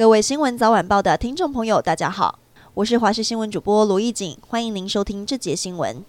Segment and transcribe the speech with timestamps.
[0.00, 2.38] 各位新闻早晚报的听众朋友，大家好，
[2.72, 6.02] 我是华视新闻主播罗艺锦，欢迎您收听这节新闻。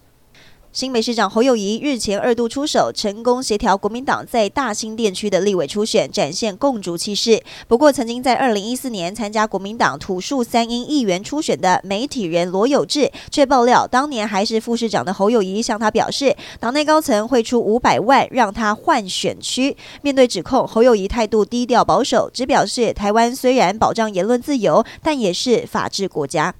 [0.74, 7.44] 新北市长侯友谊日前二度出手，成功协调国民党在大兴店区的立委初选，展现共主气势。
[7.68, 19.76] 不过，曾经在二零一四年参加国民党土树三英议员初选的媒体人罗友志，却爆料，当年还是副市长的侯友谊向他表示，党内高层会出五百万让他换选区。
[20.02, 26.56] 面对指控，侯友谊态度低调保守，只表示台湾虽然保障言论自由，但也是法治国家。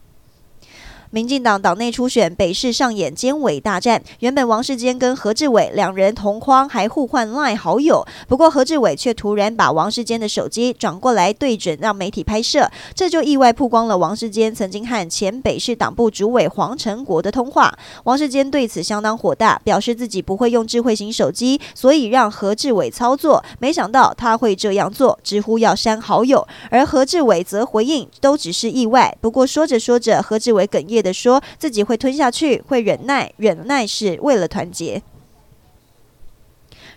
[1.14, 4.02] 民进党党内初选，北市上演监委大战。
[4.20, 8.06] 原本王世坚跟何志伟两人同框，还互换 LINE 好友。
[8.30, 17.78] 不过何志伟却突然把王世坚的手机转过来对准，让媒体拍摄，这就意外曝光了王世坚曾经和前北市党部主委黄成国的通话。
[18.06, 23.44] 王世坚对此相当火大，表示自己不会用智慧型手机，所以让何志伟操作。
[23.60, 26.48] 没想到他会这样做，直呼要删好友。
[26.70, 29.14] 而何志伟则回应，都只是意外。
[29.20, 35.02] 不过说着说着，何志伟哽咽的说自己会吞下去，会忍耐，忍耐是为了团结。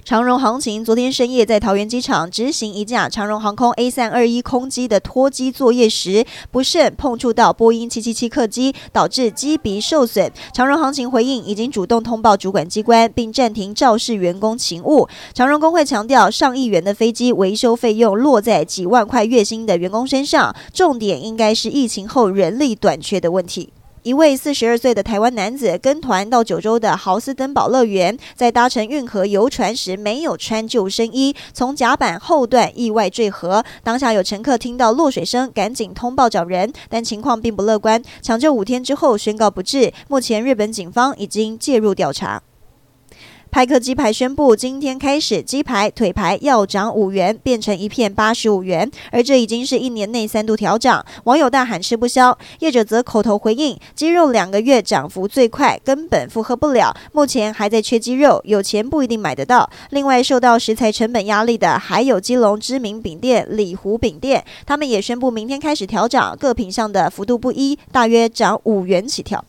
[0.05, 10.31] 长荣航勤昨天深夜在桃园机场执行一架长荣航空 A 三二一空机的脱机作业时，不慎碰触到波音七七七客机，导致机鼻受损。
[10.53, 15.09] 长荣航勤回应已经主动通报主管机关，并暂停肇事员工勤务。
[15.33, 23.73] 长荣工会强调，上亿元的飞机维修费用落在几万块月薪的员工身上，重点应该是疫情后人力短缺的问题。
[24.05, 33.65] 一位四十二岁的台湾男子跟团到九州的豪斯登堡乐园，在搭乘运河游船时没有穿救生衣，从甲板后段意外坠河。
[33.83, 38.03] 当下有乘客听到落水声，赶紧通报找人，但情况并不乐观。
[38.21, 39.91] 抢救五天之后宣告不治。
[40.09, 42.43] 目前日本警方已经介入调查。
[43.55, 51.07] 派克鸡排宣布，今天开始鸡排腿排要涨五元，变成一片八十五元，而这已经是一年内三度调涨。
[51.23, 56.93] 网友大喊吃不消，业者则口头回应：鸡肉两个月涨幅最快，根本负荷不了。
[57.13, 59.71] 目前还在缺鸡肉，有钱不一定买得到。
[59.91, 69.45] 另外，受到食材成本压力的还有基隆知名饼店里湖饼店，他们也宣布明天开始调涨，各品项的幅度不一，大约涨五元起跳。